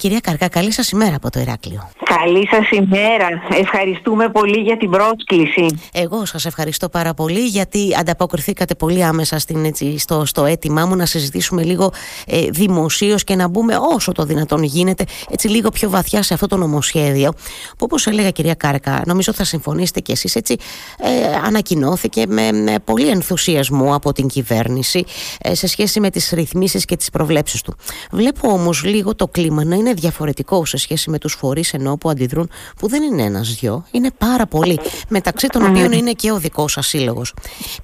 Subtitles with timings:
[0.00, 1.90] Κυρία Καρκά, καλή σας ημέρα από το Ηράκλειο.
[2.18, 3.28] Καλή σας ημέρα.
[3.60, 5.66] Ευχαριστούμε πολύ για την πρόσκληση.
[5.92, 10.96] Εγώ σας ευχαριστώ πάρα πολύ γιατί ανταποκριθήκατε πολύ άμεσα στην, έτσι, στο, στο αίτημά μου
[10.96, 11.92] να συζητήσουμε λίγο
[12.26, 16.46] ε, δημοσίως και να μπούμε όσο το δυνατόν γίνεται έτσι λίγο πιο βαθιά σε αυτό
[16.46, 17.32] το νομοσχέδιο
[17.68, 20.56] που όπως έλεγα κυρία Κάρκα νομίζω θα συμφωνήσετε κι εσείς έτσι
[20.98, 21.08] ε,
[21.46, 25.04] ανακοινώθηκε με, με πολύ ενθουσιασμό από την κυβέρνηση
[25.40, 27.76] ε, σε σχέση με τις ρυθμίσεις και τις προβλέψεις του.
[28.10, 31.96] Βλέπω όμως λίγο το κλίμα να είναι είναι διαφορετικό σε σχέση με τους φορείς ενώ
[31.96, 36.38] που αντιδρούν που δεν είναι ένας-δυο, είναι πάρα πολλοί μεταξύ των οποίων είναι και ο
[36.38, 37.34] δικός σας σύλλογος.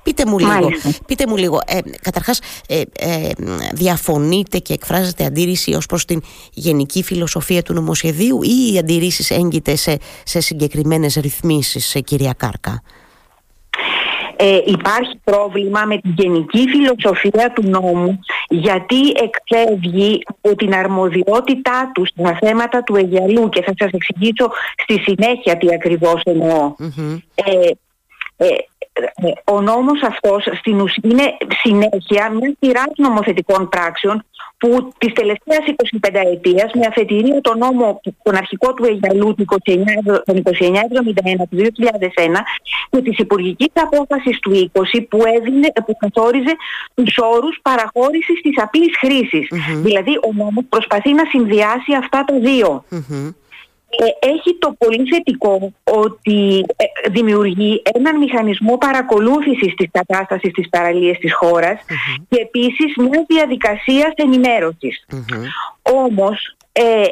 [0.02, 0.68] Πείτε μου λίγο,
[1.06, 3.30] πείτε μου λίγο ε, καταρχάς ε, ε,
[3.72, 9.76] διαφωνείτε και εκφράζετε αντίρρηση ως προς την γενική φιλοσοφία του νομοσχεδίου ή οι αντιρρήσεις έγκυται
[9.76, 12.82] σε, σε συγκεκριμένες ρυθμίσεις, κυρία Κάρκα;
[14.36, 22.06] Ε, υπάρχει πρόβλημα με την γενική φιλοσοφία του νόμου γιατί εκφεύγει από την αρμοδιότητά του
[22.06, 24.50] στα θέματα του Αιγιαλού και θα σας εξηγήσω
[24.82, 27.70] στη συνέχεια τι ακριβώς Ε,
[28.36, 28.46] ε,
[28.92, 34.24] ε, ο νόμος αυτός στην ουσία είναι συνέχεια μια σειράς νομοθετικών πράξεων
[34.66, 35.62] που τις τελευταίες
[36.00, 39.64] 25 ετίας με αφετηρία τον νόμο τον αρχικό του Αιγιαλού του 2971
[41.50, 42.40] του 2001
[42.90, 46.54] και της υπουργικής απόφασης του 20 που, έδινε, που καθόριζε
[46.94, 48.94] τους όρους παραχώρησης της απλής
[49.82, 52.84] Δηλαδή ο νόμος προσπαθεί να συνδυάσει αυτά τα δυο
[53.98, 61.18] ε, έχει το πολύ θετικό ότι ε, δημιουργεί έναν μηχανισμό παρακολούθησης της κατάστασης της παραλίας
[61.18, 61.80] της χωρας
[62.28, 65.06] και επίσης μια διαδικασία ενημέρωσης.
[65.82, 67.04] Όμως, ε,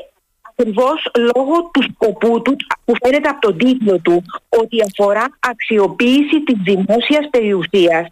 [0.51, 6.57] ακριβώς λόγω του σκοπού του που φαίνεται από τον τίτλο του ότι αφορά αξιοποίηση της
[6.63, 8.09] δημόσιας περιουσίας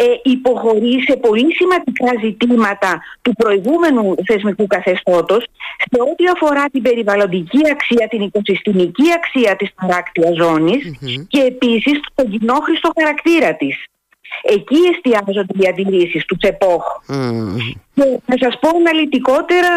[0.00, 5.44] ε, υποχωρεί σε πολύ σημαντικά ζητήματα του προηγούμενου θεσμικού καθεστώτος
[5.90, 10.36] σε ό,τι αφορά την περιβαλλοντική αξία, την οικοσυστημική αξία της παράκτειας
[11.28, 13.84] και επίσης τον κοινόχρηστο χαρακτήρα της.
[14.42, 16.82] Εκεί εστιάζονται οι αντιλήσεις του Τσεπόχ.
[17.94, 19.68] Και θα σας πω αναλυτικότερα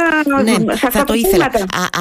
[0.44, 1.52] ναι, σε αυτά θα το ήθελα.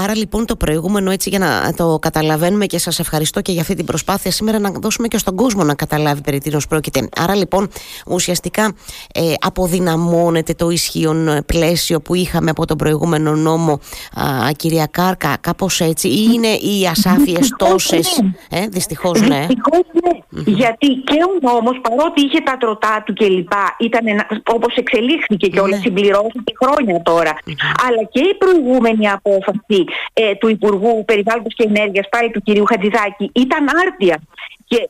[0.02, 3.74] άρα λοιπόν το προηγούμενο έτσι για να το καταλαβαίνουμε και σας ευχαριστώ και για αυτή
[3.74, 7.08] την προσπάθεια σήμερα να δώσουμε και στον κόσμο να καταλάβει περί τίνος πρόκειται.
[7.16, 7.68] Άρα λοιπόν
[8.06, 8.74] ουσιαστικά
[9.14, 13.80] ε, αποδυναμώνεται το ισχύον πλαίσιο που είχαμε από τον προηγούμενο νόμο
[14.14, 19.46] α, κυρία Κάρκα κάπως έτσι ή είναι οι ασάφειες τόσες; ε, δυστυχώς ναι.
[19.46, 20.42] Δυστυχώς ναι.
[20.56, 24.04] Γιατί και ο νόμος παρότι είχε τα τροτά του κλπ ήταν
[24.44, 27.02] όπως εξελίχθηκε και όλες ναι συμπληρώσει χρόνια
[27.86, 33.30] Αλλά και η προηγούμενη απόφαση ε, του Υπουργού Περιβάλλοντος και Ενέργειας, πάλι του κυρίου Χατζηδάκη,
[33.34, 34.20] ήταν άρτια
[34.74, 34.88] και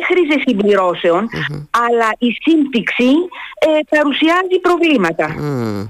[0.00, 1.28] έχριζε συμπληρώσεων,
[1.70, 3.10] αλλά η σύμπτυξη
[3.58, 5.34] ε, παρουσιάζει προβλήματα.
[5.38, 5.88] Mm.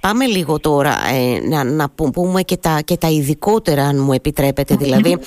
[0.00, 4.76] Πάμε λίγο τώρα ε, να, να πούμε και τα, και τα ειδικότερα, αν μου επιτρέπετε.
[4.76, 5.18] Δηλαδή,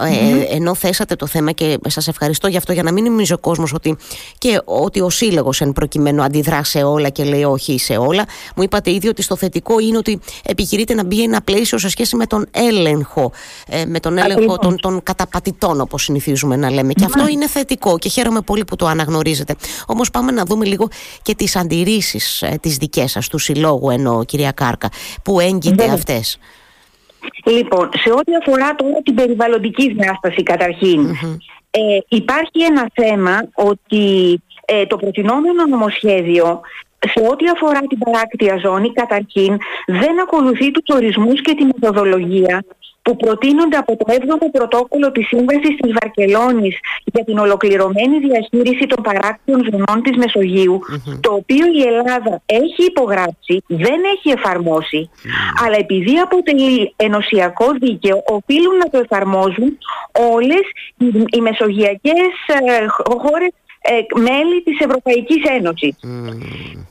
[0.00, 3.38] ε, ενώ θέσατε το θέμα και σας ευχαριστώ γι' αυτό, για να μην νομίζει ο
[3.38, 3.96] κόσμος ότι,
[4.38, 8.24] και ότι ο σύλλογος εν προκειμένου αντιδρά σε όλα και λέει όχι σε όλα.
[8.56, 12.16] Μου είπατε ήδη ότι στο θετικό είναι ότι επιχειρείται να μπει ένα πλαίσιο σε σχέση
[12.16, 13.32] με τον έλεγχο,
[13.68, 15.02] ε, με τον έλεγχο των, των
[15.46, 16.92] καταπατητών όπως συνηθίζουμε να λέμε.
[16.92, 19.54] Και αυτό είναι θετικό και χαίρομαι πολύ που το αναγνωρίζετε.
[19.86, 20.88] Όμως πάμε να δούμε λίγο
[21.22, 24.88] και τις αντιρρήσεις ε, τις δικές σας του συλλόγου ενώ κυρία Κάρκα
[25.22, 26.38] που έγκυται αυτές.
[27.44, 30.42] Λοιπόν, σε ό,τι αφορά τώρα την περιβαλλοντική διάσταση
[31.70, 36.60] ε, υπάρχει ένα θέμα ότι ε, το προτινόμενο νομοσχέδιο
[36.98, 42.64] σε ό,τι αφορά την παράκτια ζώνη, καταρχήν δεν ακολουθεί τους ορισμούς και τη μεθοδολογία
[43.06, 49.02] που προτείνονται από το 7ο πρωτόκολλο της Σύμβασης της Βαρκελόνης για την ολοκληρωμένη διαχείριση των
[49.02, 50.80] παράκτιων ζωνών της μεσογειου
[51.20, 54.30] το οποίο η Ελλάδα έχει υπογράψει, δεν έχει
[55.64, 59.78] αλλά επειδή αποτελεί ενωσιακό δίκαιο, οφείλουν να το εφαρμόζουν
[60.32, 60.64] όλες
[60.98, 62.86] οι, οι μεσογειακές ε,
[63.24, 65.96] χώρες ε, μέλη της Ευρωπαϊκής Ένωσης.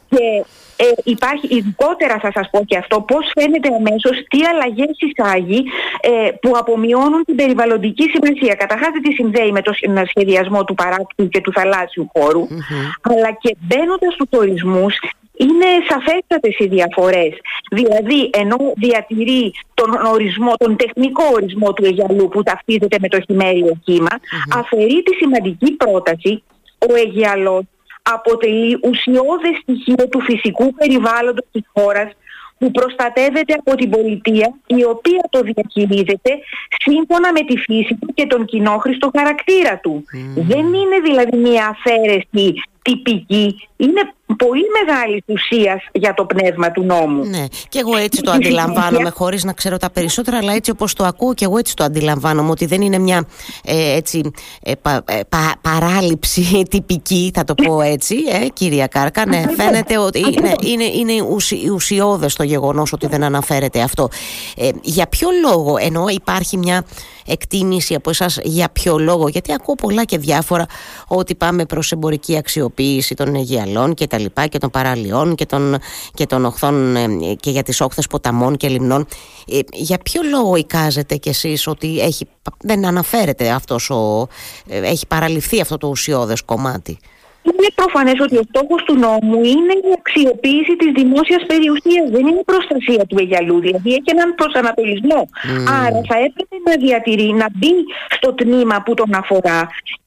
[0.10, 5.64] Και ε, υπάρχει ειδικότερα θα σας πω και αυτό πώς φαίνεται αμέσως τι αλλαγές εισάγει
[6.02, 8.56] ε, που απομειώνουν την περιβαλλοντική σημασία.
[8.56, 9.74] Καταρχάς τι συνδέει με τον
[10.08, 12.12] σχεδιασμό του παράκτου και του θαλάσσιου
[13.02, 15.00] αλλά και μπαίνοντας στους ορισμούς
[15.38, 17.34] είναι σαφέστατες οι διαφορές.
[17.72, 23.82] Δηλαδή, ενώ διατηρεί τον ορισμό, τον τεχνικό ορισμό του Αιγιαλού που ταυτίζεται με το χειμέριο
[24.54, 26.44] αφαιρεί τη σημαντική πρόταση
[26.90, 27.64] ο Αιγιαλός
[28.14, 32.12] αποτελεί ουσιώδες στοιχείο του φυσικού περιβάλλοντος της χώρας
[32.58, 36.32] που προστατεύεται από την πολιτεία η οποία το διαχειρίζεται
[36.78, 40.04] σύμφωνα με τη φύση του και τον κοινόχρηστο χαρακτήρα του.
[40.36, 42.54] Δεν είναι δηλαδή μια αφαίρεση
[42.86, 44.02] τυπική είναι
[44.38, 47.26] πολύ μεγάλη ουσία για το πνεύμα του νόμου.
[47.26, 51.04] Ναι, και εγώ έτσι το αντιλαμβάνομαι, χωρίς να ξέρω τα περισσότερα, αλλά έτσι όπως το
[51.04, 53.28] ακούω και εγώ έτσι το αντιλαμβάνομαι, ότι δεν είναι μια
[53.66, 54.72] ε, έτσι, ε,
[55.06, 55.20] ε,
[55.62, 59.26] παράληψη τυπική, θα το πω έτσι, ε, κυρία Κάρκα.
[59.26, 64.10] Ναι, φαίνεται ότι είναι, είναι, είναι ουσι, ουσιώδες το γεγονός ότι δεν αναφέρεται αυτό.
[64.82, 66.86] για ποιο λόγο, ενώ υπάρχει μια
[67.28, 70.66] εκτίμηση από εσάς για ποιο λόγο, γιατί ακούω πολλά και διάφορα
[71.08, 72.75] ότι πάμε προς εμπορική αξιοποίηση
[73.16, 75.78] των Αιγιαλών και τα λοιπά και των παραλιών και των,
[76.14, 77.08] και των οχθών ε,
[77.40, 79.08] και για τις όχθες ποταμών και λιμνών.
[79.48, 82.28] Ε, για ποιο λόγο εικάζετε κι εσείς ότι έχει,
[82.60, 84.28] δεν αναφέρεται αυτός ο,
[84.68, 86.98] ε, έχει παραλυφθεί αυτό το ουσιώδες κομμάτι;
[87.58, 92.06] Είναι προφανές ότι ο στόχος του νόμου είναι η αξιοποίηση της δημόσιας περιουσίας.
[92.16, 93.58] Δεν είναι η προστασία του Αιγιαλού.
[93.66, 95.22] Δηλαδή έχει έναν προσανατολισμό.
[95.84, 97.76] Άρα θα έπρεπε να διατηρεί, να μπει
[98.16, 99.60] στο τμήμα που τον αφορά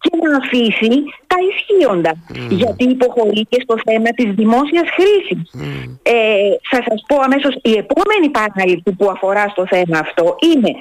[0.02, 0.94] και να αφήσει
[1.30, 2.12] τα ισχύοντα.
[2.60, 5.40] Γιατί υποχωρεί και στο θέμα της δημόσιας χρήσης.
[6.02, 6.14] Ε,
[6.70, 10.72] θα σας πω αμέσως, η επόμενη παράληψη που αφορά στο θέμα αυτό είναι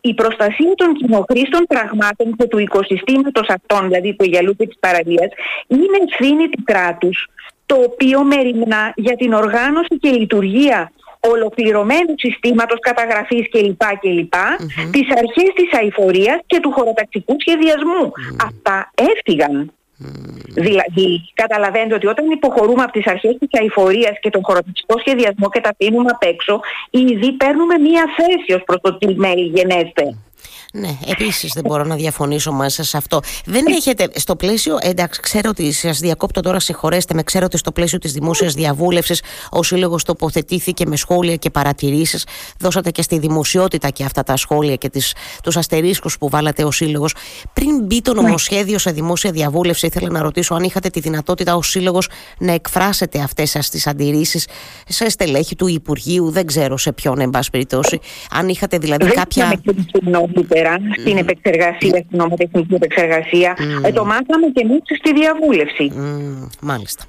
[0.00, 5.30] η προστασία των κοινοχρήστων πραγμάτων και του οικοσυστήματος αυτών, δηλαδή του Αιγιαλού και της παραλίας,
[5.66, 7.28] είναι ευθύνη του κράτους,
[7.66, 13.82] το οποίο μεριμνά για την οργάνωση και λειτουργία ολοκληρωμένου συστήματος καταγραφής κλπ.
[14.00, 14.90] κλπ mm-hmm.
[14.90, 17.36] τις αρχές της αηφορίας και του χωροταξικού
[18.46, 19.72] Αυτά έφυγαν.
[20.46, 25.60] Δηλαδή, καταλαβαίνετε ότι όταν υποχωρούμε από τις αρχές της αηφορίας και τον χωροταξικό σχεδιασμό και
[25.60, 26.60] τα αφήνουμε απ' έξω,
[26.90, 30.16] ήδη παίρνουμε μία θέση ως προς το τι μέλη γενέστε.
[30.76, 33.20] Ναι, επίσης δεν μπορώ να διαφωνήσω μαζί σας σε αυτό.
[33.44, 37.72] Δεν έχετε στο πλαίσιο, εντάξει, ξέρω ότι σας διακόπτω τώρα, συγχωρέστε με, ξέρω ότι στο
[37.72, 42.26] πλαίσιο της δημόσιας διαβούλευσης ο Σύλλογος τοποθετήθηκε με σχόλια και παρατηρήσεις.
[42.58, 44.90] Δώσατε και στη δημοσιότητα και αυτά τα σχόλια και
[45.42, 47.14] τους αστερίσκους που βάλατε ο Σύλλογος.
[47.52, 48.20] Πριν μπει το ναι.
[48.20, 53.20] νομοσχέδιο σε δημόσια διαβούλευση, ήθελα να ρωτήσω αν είχατε τη δυνατότητα ω Σύλλογος να εκφράσετε
[53.20, 54.46] αυτές σας τις αντιρρήσεις
[54.88, 58.00] σε στελέχη του Υπουργείου, δεν ξέρω σε ποιον, εν πάση περιπτώσει.
[58.30, 59.60] Αν είχατε δηλαδή κάποια
[61.00, 63.56] στην επεξεργασία, στην νομοτεχνική επεξεργασία.
[63.84, 65.92] Ε, το μάθαμε και εμείς στη διαβούλευση.
[66.60, 67.04] μάλιστα.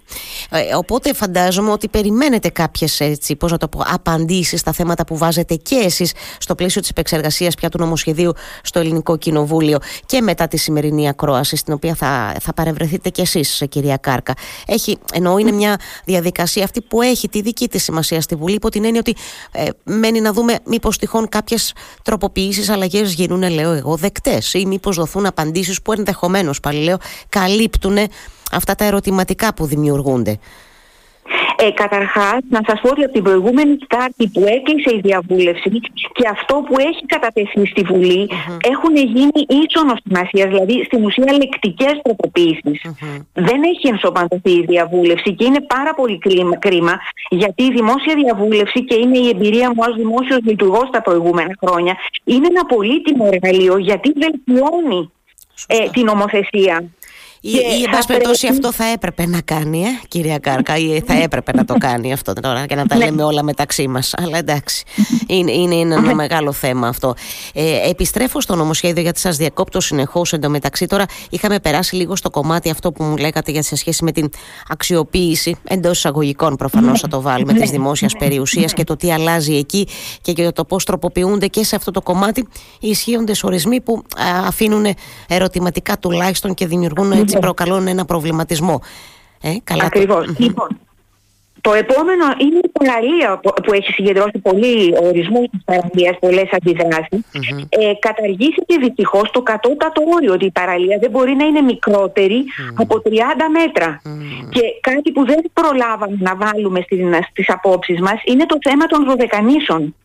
[0.50, 5.18] Ε, οπότε φαντάζομαι ότι περιμένετε κάποιες έτσι, πώς να το πω, απαντήσεις στα θέματα που
[5.18, 10.48] βάζετε και εσείς στο πλαίσιο της επεξεργασίας πια του νομοσχεδίου στο Ελληνικό Κοινοβούλιο και μετά
[10.48, 14.34] τη σημερινή ακρόαση, στην οποία θα, θα παρευρεθείτε κι εσείς, κυρία Κάρκα.
[14.68, 18.70] Έχει, ενώ είναι μια διαδικασία αυτή που έχει τη δική της σημασία στη Βουλή, υπό
[18.70, 19.16] την έννοια ότι
[19.52, 21.74] ε, μένει να δούμε μήπως τυχόν κάποιες
[22.04, 26.98] τροποποιήσεις, αλλαγές γίνουν, λέω εγώ, δεκτές ή μήπως δοθούν απαντήσεις που ενδεχομένως, πάλι λέω,
[27.30, 27.98] καλύπτουν
[28.52, 30.40] αυτά τα ερωτηματικά που δημιουργούνται.
[31.66, 35.70] Ε, Καταρχάς, να σας πω ότι από την προηγούμενη Τετάρτη που έκλεισε η διαβούλευση
[36.18, 38.30] και αυτό που έχει κατατεθεί στη βουλη
[38.74, 41.96] έχουν γίνει ίσονο σημασίας, δηλαδή στην ουσία λεκτικές
[43.34, 46.18] Δεν έχει ενσωματωθεί η διαβούλευση και είναι πάρα πολύ
[46.60, 46.98] κρίμα,
[47.30, 51.98] γιατί η δημόσια διαβούλευση και είναι η εμπειρία μου ως δημόσιος λειτουργός τα προηγούμενα χρόνια,
[52.24, 55.12] είναι ένα πολύτιμο εργαλείο γιατί βελτιώνει
[55.68, 56.90] ε, την νομοθεσία.
[57.48, 61.14] Ή, ή εν πάση περιπτώσει αυτό θα έπρεπε να κάνει, ε, κυρία Κάρκα, ή θα
[61.14, 63.06] έπρεπε να το κάνει αυτό τώρα και να τα ναι.
[63.06, 64.14] λέμε όλα μεταξύ μας.
[64.18, 64.84] Αλλά εντάξει,
[65.28, 67.16] είναι, είναι, είναι ένα μεγάλο θέμα αυτό.
[67.54, 70.86] Ε, επιστρέφω στο νομοσχέδιο γιατί σας διακόπτω συνεχώς εντωμεταξύ.
[70.86, 74.30] Τώρα είχαμε περάσει λίγο στο κομμάτι αυτό που μου λέγατε για σε σχέση με την
[74.70, 76.98] αξιοποίηση εντός εισαγωγικών προφανώς ναι.
[76.98, 77.78] θα το βάλουμε της ναι.
[77.78, 79.88] δημόσια περιουσία και το τι αλλάζει εκεί
[80.22, 82.48] και για το πώς τροποποιούνται και σε αυτό το κομμάτι
[82.80, 84.02] οι ισχύοντες ορισμοί που
[84.48, 84.86] αφήνουν
[85.28, 88.82] ερωτηματικά τουλάχιστον και δημιουργούν έτσι προκαλούν ένα προβληματισμό.
[89.42, 90.36] Ε, καλά Ακριβώς.
[90.38, 90.68] Λοιπόν,
[91.62, 97.22] το επόμενο είναι η παραλία που έχει συγκεντρώσει πολλοί ορισμούς τη παραλία, πολλές αντιδράσεις.
[97.34, 97.66] Mm-hmm.
[97.70, 101.60] Ε, καταργήθηκε δυστυχώς το κατώτατο όριο ότι η παραλία δεν μπορεί να είναι
[102.76, 103.10] από 30
[103.60, 104.02] μέτρα.
[104.50, 106.86] Και κάτι που δεν προλάβαμε να βάλουμε
[107.32, 109.96] στις απόψεις μας είναι το θέμα των δωδεκανήσων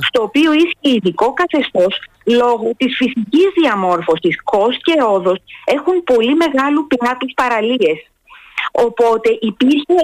[0.00, 4.42] στο οποίο ισχύει ειδικό καθεστώς λόγω της φυσικής διαμόρφωσης.
[4.42, 7.98] Κο και όδος έχουν πολύ μεγάλου πλάτου παραλίες.
[8.72, 9.94] Οπότε υπήρχε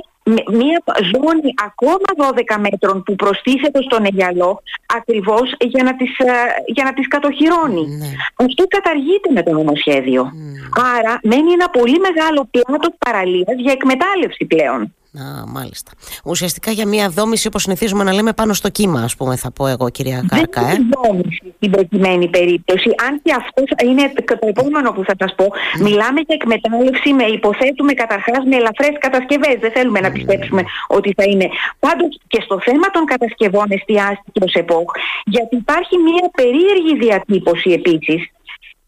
[0.52, 6.32] μια ζώνη ακόμα 12 μέτρων που προστίθεται στον Αιγιαλό ακριβώς για να τις, ε,
[6.66, 7.86] για να τις κατοχυρώνει.
[7.86, 8.06] Ναι.
[8.34, 10.22] Αυτό καταργείται με το νομοσχέδιο.
[10.22, 10.52] Ναι.
[10.96, 14.94] Άρα μένει ένα πολύ μεγάλο πλάτος παραλίας για εκμετάλλευση πλέον.
[15.14, 15.90] Α, μάλιστα.
[16.24, 19.66] Ουσιαστικά για μια δόμηση όπως συνηθίζουμε να λέμε πάνω στο κύμα, ας πούμε, θα πω
[19.66, 20.62] εγώ, κυρία Κάρκα.
[20.62, 22.90] Δεν είναι δόμηση στην προκειμένη περίπτωση.
[23.06, 25.46] Αν και αυτός είναι το επόμενο που θα σας πω,
[25.78, 29.56] μιλάμε για εκμετάλλευση με υποθέτουμε καταρχάς με ελαφρές κατασκευές.
[29.60, 31.48] Δεν θέλουμε να πιστέψουμε ότι θα είναι.
[31.78, 34.90] Πάντως και στο θέμα των κατασκευών εστιάστηκε ως ΕΠΟΚ,
[35.24, 38.20] γιατί υπάρχει μια περίεργη διατύπωση επίσης,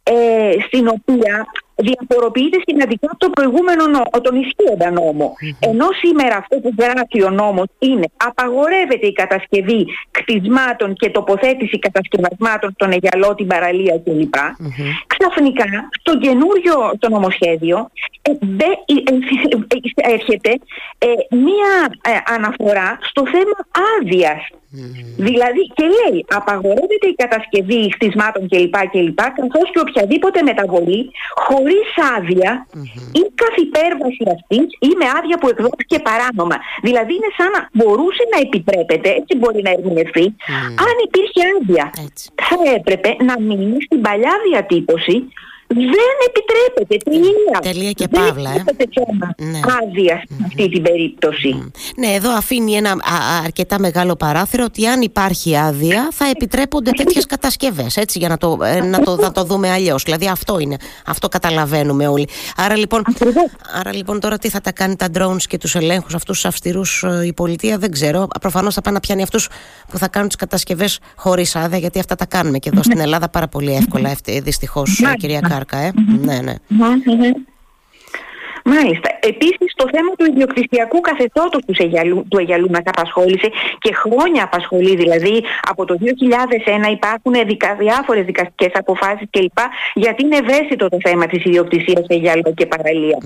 [0.03, 1.47] ε, στην οποία
[1.79, 4.89] διαφοροποιείται σημαντικά από τον προηγούμενο νόμο, τον ισχύοντα
[5.61, 12.71] Ενώ σήμερα αυτό που γράφει ο νόμος είναι απαγορεύεται η κατασκευή κτισμάτων και τοποθέτηση κατασκευασμάτων
[12.75, 14.35] στον Αιγιαλό, την παραλία κλπ.
[15.07, 15.65] Ξαφνικά
[16.01, 17.91] στο καινούριο το νομοσχέδιο
[18.23, 20.59] ε, ε, έρχεται
[21.31, 21.73] μία
[22.27, 23.57] αναφορά στο θέμα
[23.99, 24.41] άδειας
[25.17, 28.77] Δηλαδή και λέει απαγορεύεται η κατασκευή χτισμάτων κλπ.
[28.91, 31.68] κλπ καθώς και οποιαδήποτε μεταβολή χωρίς
[33.21, 36.57] ή καθ' υπέρβαση αυτής ή με άδεια που εκδόθηκε παράνομα.
[36.87, 40.27] Δηλαδή είναι σαν να μπορούσε να επιτρέπεται, έτσι μπορεί να ερμηνευτεί,
[40.87, 41.85] αν υπήρχε άδεια.
[42.49, 45.17] Θα έπρεπε να μείνει στην παλιά διατύπωση
[45.69, 47.11] δεν επιτρέπεται.
[47.11, 47.73] Τελεία.
[47.73, 48.53] Τελεία και δεν παύλα.
[48.53, 49.45] Δεν επιτρέπεται ε.
[49.45, 49.61] ναι.
[49.83, 51.71] άδεια σε αυτή την περίπτωση.
[51.97, 52.97] Ναι, εδώ αφήνει ένα
[53.45, 57.97] αρκετά μεγάλο παράθυρο ότι αν υπάρχει άδεια θα επιτρέπονται τέτοιες κατασκευές.
[57.97, 60.03] Έτσι, για να το, ε, να το, να το δούμε αλλιώς.
[60.03, 60.77] Δηλαδή αυτό είναι.
[61.07, 62.29] Αυτό καταλαβαίνουμε όλοι.
[62.57, 63.03] Άρα λοιπόν,
[63.79, 67.03] άρα λοιπόν τώρα τι θα τα κάνει τα drones και τους ελέγχους αυτούς τους αυστηρούς
[67.03, 68.27] ε, η πολιτεία, δεν ξέρω.
[68.41, 69.49] Προφανώς θα πάει να πιάνει αυτούς
[69.89, 73.29] που θα κάνουν τις κατασκευές χωρίς άδεια, γιατί αυτά τα κάνουμε και εδώ στην Ελλάδα
[73.29, 74.17] πάρα πολύ εύκολα.
[74.43, 75.91] Δυστυχώς, κυρία Κάρ ε.
[76.25, 76.55] Ναι, ναι.
[78.75, 79.09] Μάλιστα.
[79.21, 83.49] Επίσης, το θέμα του ιδιοκτησιακού καθεστώτος του Αιγιαλού, του Αιγιαλού μας απασχόλησε
[83.79, 84.97] και χρόνια απασχολεί.
[84.97, 89.59] Δηλαδή, από το 2001 υπάρχουν δικα, διάφορες δικαστικές αποφάσεις κλπ.
[89.95, 93.19] Γιατί είναι ευαίσθητο το θέμα της ιδιοκτησίας σε Αιγιαλού και παραλια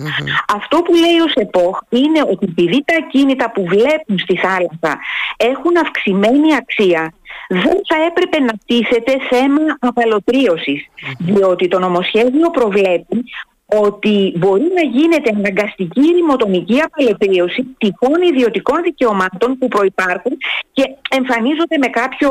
[0.56, 4.92] Αυτό που λέει ο ΣΕΠΟΧ είναι ότι επειδή τα ακίνητα που βλέπουν στη θάλασσα
[5.36, 7.12] έχουν αυξημένη αξία,
[7.52, 10.86] δεν θα έπρεπε να τίθεται θέμα απαλωτρίωσης,
[11.18, 13.24] διότι το νομοσχέδιο προβλέπει
[13.80, 20.36] ότι μπορεί να γίνεται αναγκαστική ρημοτομική απαλωτρίωση τυχόν ιδιωτικών δικαιωμάτων που προϋπάρχουν
[20.72, 22.30] και εμφανίζονται με κάποιο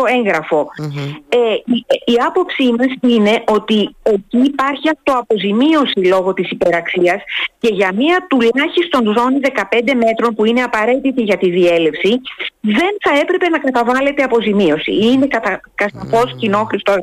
[1.29, 7.21] Ε, η, η άποψή μας είναι ότι εκεί υπάρχει αυτοαποζημίωση λόγω της υπεραξίας
[7.59, 12.21] και για μία τουλάχιστον ζώνη 15 μέτρων που είναι απαραίτητη για τη διέλευση
[12.61, 14.91] δεν θα έπρεπε να καταβάλλεται αποζημίωση.
[14.91, 16.35] Είναι κατά mm.
[16.37, 16.95] κοινό χρηστό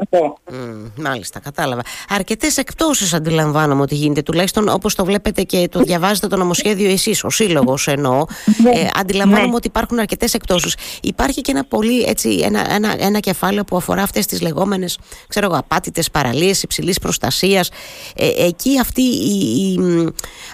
[0.96, 1.82] μάλιστα, κατάλαβα.
[2.08, 7.24] Αρκετές εκτόσεις αντιλαμβάνομαι ότι γίνεται τουλάχιστον όπως το βλέπετε και το διαβάζετε το νομοσχέδιο εσείς,
[7.24, 8.24] ο σύλλογος εννοώ,
[8.62, 8.70] ναι.
[8.70, 9.54] ε, αντιλαμβάνομαι ναι.
[9.54, 10.76] ότι υπάρχουν αρκετές εκτόσεις.
[11.02, 15.46] Υπάρχει και ένα πολύ έτσι, ένα, ένα, ένα κεφάλαιο που αφορά αυτές τις λεγόμενες, ξέρω
[15.46, 17.70] εγώ, απάτητες παραλίες υψηλής προστασίας.
[18.16, 19.78] Ε, εκεί αυτοί οι, οι,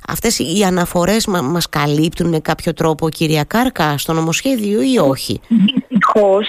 [0.09, 5.41] αυτές οι αναφορές μα, μας καλύπτουν με κάποιο τρόπο, κυρία Κάρκα, στο νομοσχέδιο ή όχι;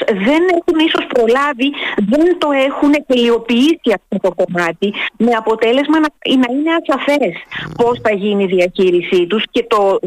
[0.08, 6.54] Δεν έχουν ίσως προλάβει, δεν το έχουν τελειοποιήσει αυτό το κομμάτι με αποτέλεσμα να, να
[6.54, 6.72] είναι
[7.16, 7.36] ασαφές
[7.78, 10.00] πώς θα γίνει η διαχείρισή τους και το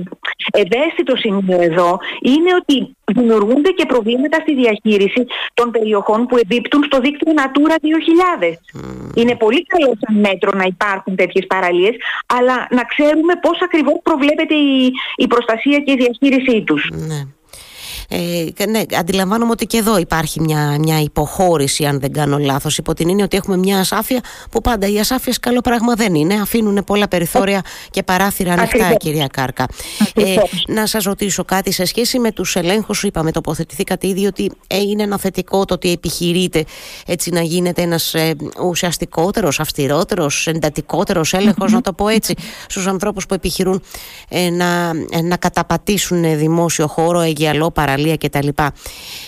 [0.53, 7.01] ευαίσθητο σημείο εδώ είναι ότι δημιουργούνται και προβλήματα στη διαχείριση των περιοχών που εμπίπτουν στο
[7.01, 7.77] δίκτυο Natura
[8.41, 8.53] 2000.
[9.15, 11.95] Είναι πολύ καλό σαν μέτρο να υπάρχουν τέτοιες παραλίες,
[12.27, 16.91] αλλά να ξέρουμε πώς ακριβώς προβλέπεται η, η προστασία και η διαχείρισή τους.
[16.93, 17.21] Ναι.
[18.11, 22.95] Ε, ναι, αντιλαμβάνομαι ότι και εδώ υπάρχει μια, μια υποχώρηση, αν δεν κάνω λάθος, υπό
[22.95, 26.35] την έννοια ότι έχουμε μια ασάφεια που πάντα οι ασάφειες καλό πράγμα δεν είναι.
[26.35, 29.67] Αφήνουν πολλά περιθώρια και παράθυρα ανοιχτά, κυρία Κάρκα.
[30.15, 30.37] Ε,
[30.67, 35.03] να σας ρωτήσω κάτι σε σχέση με τους ελέγχους, είπαμε, τοποθετηθήκατε ήδη ότι ε, είναι
[35.03, 36.65] ένα θετικό το ότι επιχειρείται
[37.07, 38.35] έτσι να γίνεται ένας ε,
[38.65, 42.35] ουσιαστικότερος, αυστηρότερος, εντατικότερος έλεγχος, να το πω έτσι,
[42.67, 43.83] στους ανθρώπους που επιχειρούν
[44.29, 48.49] ε, να, ε, να καταπατήσουν δημόσιο χώρο, αιγιαλό, παραλία τα κτλ.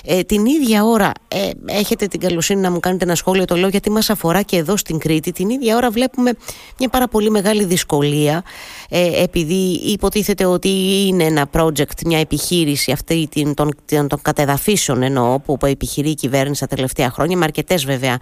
[0.05, 3.69] Ε, την ίδια ώρα ε, έχετε την καλοσύνη να μου κάνετε ένα σχόλιο το λέω
[3.69, 5.33] γιατί μας αφορά και εδώ στην Κρήτη.
[5.33, 6.33] Την ίδια ώρα βλέπουμε
[6.79, 8.45] μια πάρα πολύ μεγάλη δυσκολία
[8.89, 10.69] ε, επειδή υποτίθεται ότι
[11.07, 16.61] είναι ένα project, μια επιχείρηση αυτή την, των, των κατεδαφίσεων εννοώ που επιχειρεί η κυβέρνηση
[16.61, 18.19] τα τελευταία χρόνια με αρκετές βέβαια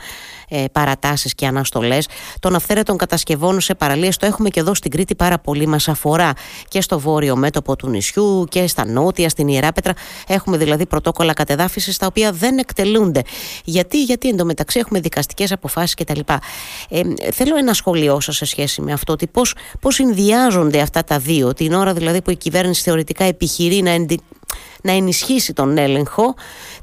[0.48, 2.08] ε, παρατάσεις και αναστολές.
[2.40, 6.32] Των αυθαίρετων κατασκευών σε παραλίες το έχουμε και εδώ στην Κρήτη πάρα πολύ μας αφορά
[6.68, 9.92] και στο βόρειο μέτωπο του νησιού και στα νότια, στην Ιεράπετρα
[10.38, 13.22] Έχουμε δηλαδή πρωτόκολλα κατεδάφισης τα οποία δεν εκτελούνται.
[13.64, 16.20] Γιατί, γιατί εντωμεταξύ έχουμε δικαστικές αποφάσεις κτλ.
[16.88, 17.02] Ε,
[17.32, 19.12] θέλω ένα σχόλιο σας σε σχέση με αυτό.
[19.12, 23.82] Ότι πώς πώς συνδυάζονται αυτά τα δύο, την ώρα δηλαδή που η κυβέρνηση θεωρητικά επιχειρεί
[23.82, 23.96] να,
[24.82, 26.34] να ενισχύσει τον έλεγχο.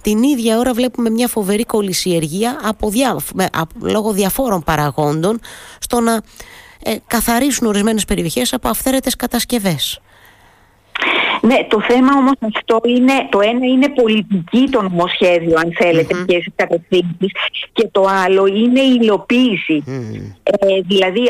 [0.02, 3.18] Την ίδια ώρα βλέπουμε μια φοβερή κολυσιεργία από διά,
[3.82, 5.40] λόγω διαφόρων παραγόντων
[5.80, 6.22] στο να
[6.84, 10.00] ε, καθαρίσουν ορισμένες περιοχές από αυθαίρετες κατασκευές.
[11.46, 16.26] Ναι, το θέμα όμως αυτό είναι, το ένα είναι πολιτική το νομοσχέδιο αν θέλετε mm-hmm.
[16.28, 17.32] ποιες κατευθύνσεις
[17.74, 19.84] και το άλλο είναι η υλοποίηση.
[20.44, 21.22] Ε, δηλαδή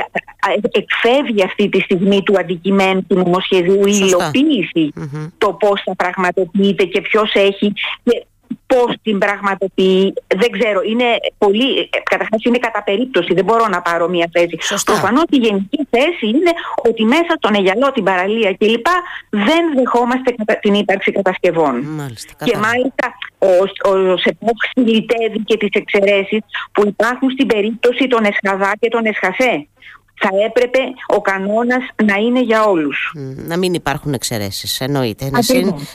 [0.72, 4.94] εκφεύγει αυτή τη στιγμή του αντικειμένου του νομοσχεδίου η υλοποίηση
[5.38, 8.26] το πώς θα πραγματοποιείται και ποιος έχει και
[8.68, 11.06] πώς την πραγματοποιεί, δεν ξέρω, είναι
[11.38, 14.58] πολύ, καταρχάς είναι κατά περίπτωση, δεν μπορώ να πάρω μια θέση.
[14.86, 18.88] Προφανώς η γενική θέση είναι ότι μέσα στον Αιγιαλό, την παραλία κλπ.
[19.30, 21.76] δεν δεχόμαστε την ύπαρξη κατασκευών.
[21.80, 23.06] Μάλιστα, και μάλιστα
[23.38, 26.40] ο, ο ΣΕΠΟΚ συλλητεύει και τις εξαιρέσεις
[26.72, 29.68] που υπάρχουν στην περίπτωση των Εσχαδά και των Εσχασέ
[30.18, 33.12] θα έπρεπε ο κανόνας να είναι για όλους.
[33.36, 35.30] Να μην υπάρχουν εξαιρέσεις, εννοείται.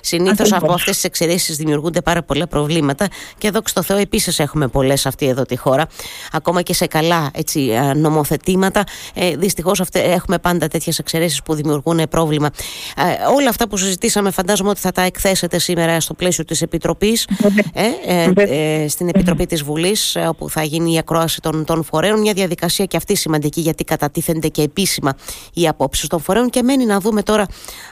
[0.00, 3.08] Συνήθως από αυτές τις εξαιρέσεις δημιουργούνται πάρα πολλά προβλήματα
[3.38, 5.86] και εδώ στο Θεό επίσης έχουμε πολλές αυτή εδώ τη χώρα.
[6.32, 8.84] Ακόμα και σε καλά έτσι, νομοθετήματα.
[9.14, 12.50] Ε, δυστυχώς έχουμε πάντα τέτοιες εξαιρέσεις που δημιουργούν πρόβλημα.
[12.96, 17.28] Ε, όλα αυτά που συζητήσαμε φαντάζομαι ότι θα τα εκθέσετε σήμερα στο πλαίσιο της Επιτροπής,
[17.72, 22.20] ε, ε, ε, στην Επιτροπή της Βουλής, όπου θα γίνει η ακρόαση των, των φορέων.
[22.20, 25.14] Μια διαδικασία και αυτή σημαντική γιατί κατά κατατίθενται και επίσημα
[25.54, 26.50] οι απόψεις των φορέων.
[26.50, 27.46] Και μένει να δούμε τώρα,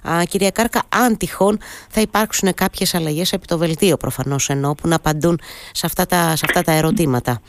[0.09, 1.59] α, κυρία Κάρκα, αν τυχόν
[1.91, 5.41] θα υπάρξουν κάποιες αλλαγές επί το βελτίο προφανώς ενώ που να απαντούν
[5.73, 7.41] σε αυτά τα, σε αυτά τα ερωτήματα.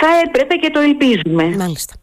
[0.00, 1.56] Θα έπρεπε και το ελπίζουμε.
[1.56, 1.94] Μάλιστα.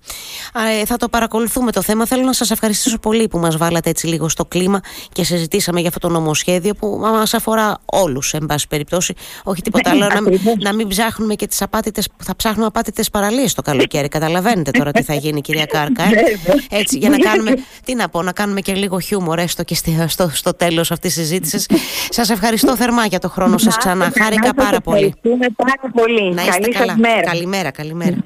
[0.81, 2.05] Ε, θα το παρακολουθούμε το θέμα.
[2.05, 4.79] Θέλω να σας ευχαριστήσω πολύ που μας βάλατε έτσι λίγο στο κλίμα
[5.11, 9.13] και συζητήσαμε για αυτό το νομοσχέδιο που μα αφορά όλους, εν πάση περιπτώσει.
[9.43, 10.07] Όχι τίποτα άλλο.
[10.07, 10.21] να,
[10.59, 14.07] να μην ψάχνουμε και τις απάτητε, θα ψάχνουμε απάτητες παραλίες το καλοκαίρι.
[14.07, 16.03] Καταλαβαίνετε τώρα τι θα γίνει, κυρία Κάρκα.
[16.03, 16.09] Ε;
[16.69, 17.53] Έτσι, για να κάνουμε,
[17.85, 19.75] τι να πω, να κάνουμε και λίγο χιούμορ έστω και
[20.07, 21.67] στο, στο τέλος αυτής της συζήτησης.
[22.09, 24.11] σας ευχαριστώ θερμά για το χρόνο σας ξανά.
[24.17, 25.15] Χάρηκα πάρα πολύ.
[25.55, 26.33] πάρα πολύ.
[26.33, 26.95] Να είστε καλά.
[27.25, 27.71] Καλημέρα.
[27.81, 28.17] Καλημέρα.